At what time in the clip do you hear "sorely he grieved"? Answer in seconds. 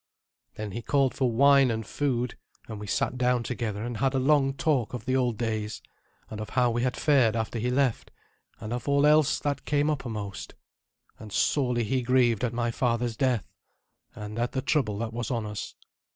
11.31-12.43